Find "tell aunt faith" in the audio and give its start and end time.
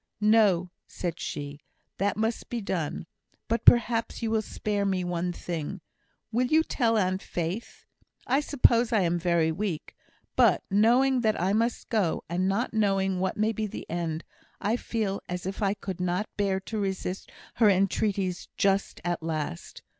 6.63-7.85